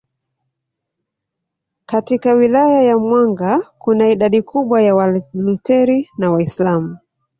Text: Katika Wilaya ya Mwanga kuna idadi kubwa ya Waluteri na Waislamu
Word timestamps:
Katika 1.85 2.33
Wilaya 2.33 2.81
ya 2.83 2.97
Mwanga 2.97 3.71
kuna 3.79 4.09
idadi 4.09 4.41
kubwa 4.41 4.81
ya 4.81 4.95
Waluteri 4.95 6.09
na 6.17 6.31
Waislamu 6.31 6.97